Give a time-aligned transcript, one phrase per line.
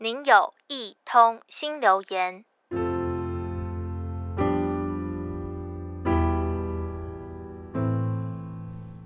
[0.00, 2.44] 您有一通新留言。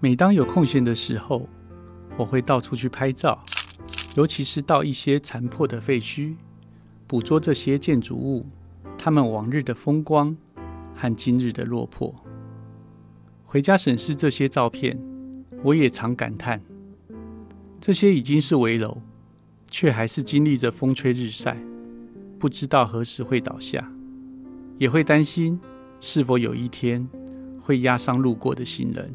[0.00, 1.48] 每当有空闲的时候，
[2.18, 3.42] 我会到处去拍照，
[4.16, 6.34] 尤其是到一些残破的废墟，
[7.06, 8.44] 捕捉这些建筑物，
[8.98, 10.36] 它们往日的风光
[10.94, 12.14] 和今日的落魄。
[13.44, 15.02] 回家审视这些照片，
[15.62, 16.60] 我也常感叹：
[17.80, 19.00] 这些已经是危楼，
[19.72, 21.56] 却还是经历着风吹日晒，
[22.38, 23.90] 不知道何时会倒下。
[24.76, 25.58] 也会担心
[25.98, 27.08] 是否有一天
[27.58, 29.14] 会压伤路过的行人。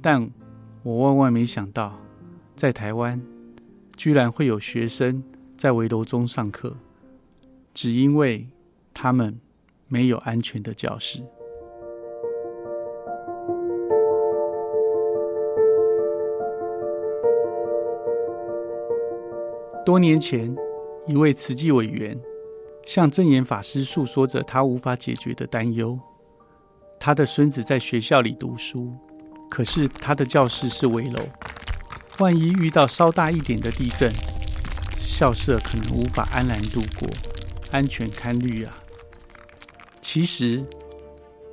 [0.00, 0.30] 但
[0.84, 1.98] 我万万没想到，
[2.54, 3.20] 在台湾
[3.96, 5.20] 居然会有学生
[5.56, 6.76] 在危楼中上课，
[7.74, 8.48] 只因为
[8.94, 9.40] 他们
[9.88, 11.20] 没有安全的教室。
[19.86, 20.52] 多年前，
[21.06, 22.20] 一位慈济委员
[22.84, 25.96] 向证严法师诉说着他无法解决的担忧：
[26.98, 28.92] 他的孙子在学校里读书。
[29.48, 31.20] 可是他的教室是危楼，
[32.18, 34.12] 万一遇到稍大一点的地震，
[34.98, 37.08] 校舍可能无法安然度过，
[37.70, 38.76] 安全堪虑啊！
[40.00, 40.64] 其实，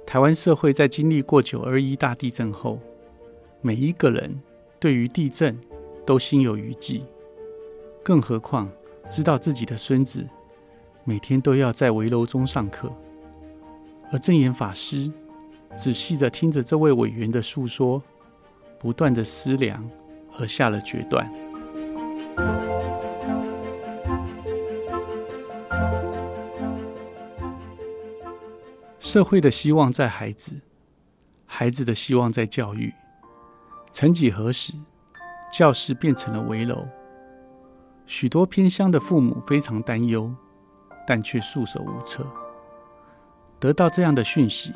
[0.08, 2.80] 台湾社会在经历过九二一大地震后，
[3.62, 4.42] 每一个人
[4.80, 5.56] 对于地震
[6.04, 7.04] 都心有余悸，
[8.04, 8.70] 更何况
[9.10, 10.28] 知道自己的孙子
[11.06, 12.92] 每天都要在围楼中上课，
[14.12, 15.12] 而正言法师。
[15.76, 18.04] 仔细的听着这位委员的诉说，
[18.78, 19.90] 不断的思量，
[20.38, 21.28] 而下了决断。
[29.00, 30.62] 社会的希望在孩子，
[31.46, 32.94] 孩子的希望在教育。
[33.92, 34.74] 曾几何时，
[35.52, 36.88] 教室变成了围楼，
[38.16, 40.32] 许多偏乡的父母非常担忧，
[41.08, 42.24] 但却束手无策。
[43.60, 44.72] 得到这样的讯息。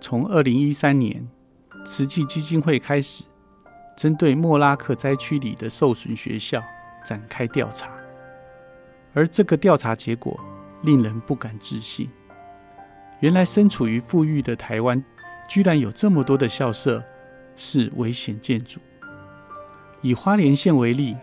[0.00, 1.28] 从二零一三年，
[1.84, 3.24] 慈济基金会开始
[3.94, 6.62] 针对莫拉克灾区里的受损学校
[7.04, 7.90] 展开调查，
[9.12, 10.40] 而这个调查结果
[10.80, 12.08] 令人不敢置信。
[13.20, 15.04] 原来身处于富裕的台湾，
[15.46, 17.04] 居然有这么多的校舍
[17.54, 18.80] 是危险建筑。
[20.00, 21.14] 以花莲县为例，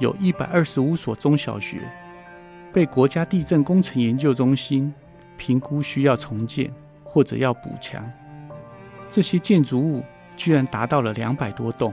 [0.00, 1.80] 有一百二十五所中小学
[2.72, 4.92] 被国家地震工程研究中心
[5.36, 6.68] 评估需要重建。
[7.12, 8.08] 或者要补强，
[9.08, 10.04] 这些建筑物
[10.36, 11.92] 居然达到了两百多栋，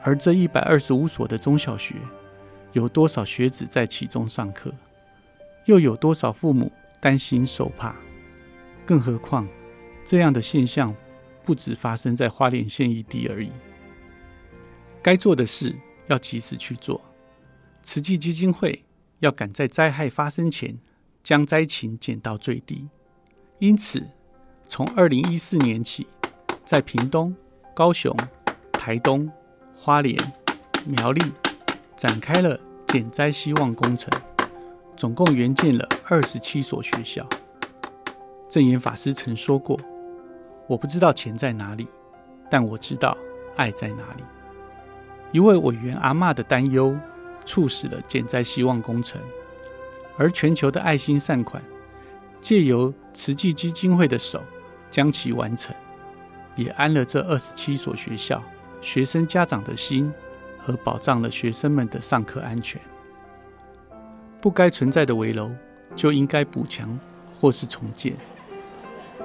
[0.00, 1.96] 而这一百二十五所的中小学，
[2.72, 4.72] 有多少学子在其中上课？
[5.66, 7.94] 又有多少父母担心受怕？
[8.86, 9.46] 更何况，
[10.06, 10.96] 这样的现象
[11.44, 13.50] 不止发生在花莲县一地而已。
[15.02, 15.76] 该做的事
[16.06, 16.98] 要及时去做，
[17.82, 18.84] 慈济基金会
[19.20, 20.78] 要赶在灾害发生前
[21.22, 22.88] 将灾情减到最低，
[23.58, 24.02] 因此。
[24.72, 26.06] 从二零一四年起，
[26.64, 27.34] 在屏东、
[27.74, 28.16] 高雄、
[28.70, 29.28] 台东、
[29.74, 30.16] 花莲、
[30.86, 31.20] 苗栗
[31.96, 34.08] 展开了减灾希望工程，
[34.96, 37.28] 总共援建了二十七所学校。
[38.48, 39.76] 证严法师曾说过
[40.68, 41.88] ：“我不知道钱在哪里，
[42.48, 43.18] 但我知道
[43.56, 44.22] 爱在哪里。”
[45.32, 46.96] 一位委员阿嬷的担忧，
[47.44, 49.20] 促使了减灾希望工程，
[50.16, 51.62] 而全球的爱心善款，
[52.40, 54.42] 借由慈济基金会的手。
[54.90, 55.72] 将其完成，
[56.56, 58.42] 也安了这二十七所学校
[58.80, 60.12] 学生家长的心，
[60.58, 62.80] 和保障了学生们的上课安全。
[64.40, 65.52] 不该存在的危楼
[65.94, 66.98] 就应该补强
[67.40, 68.16] 或是重建，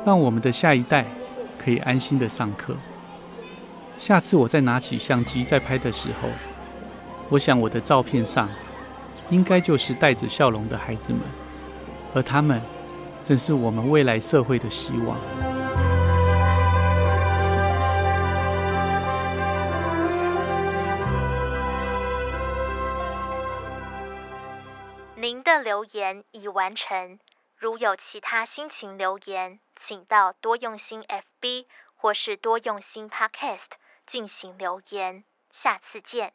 [0.06, 1.08] 让我们的下一代
[1.58, 2.78] 可以安心的上课。
[3.98, 6.30] 下次我再拿起相机再拍的时候，
[7.30, 8.50] 我想我的照片上
[9.30, 11.22] 应该就是带着笑容的孩子们，
[12.14, 12.62] 而他们
[13.24, 15.18] 正是我们未来社会的希望。
[25.16, 27.18] 您的留言已完成。
[27.58, 33.72] 如有其他心情留言，请到多用心 FB 或是多用心 Podcast
[34.06, 35.24] 进行留言。
[35.50, 36.34] 下次见。